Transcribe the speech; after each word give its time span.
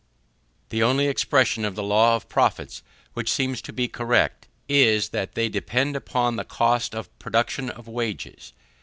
The 0.69 0.81
only 0.81 1.05
expression 1.05 1.63
of 1.63 1.75
the 1.75 1.83
law 1.83 2.15
of 2.15 2.27
profits, 2.27 2.81
which 3.13 3.31
seems 3.31 3.61
to 3.61 3.71
be 3.71 3.87
correct, 3.87 4.47
is, 4.67 5.09
that 5.09 5.35
they 5.35 5.47
depend 5.47 5.95
upon 5.95 6.37
the 6.37 6.43
cost 6.43 6.95
of 6.95 7.15
production 7.19 7.69
of 7.69 7.87
wages. 7.87 8.51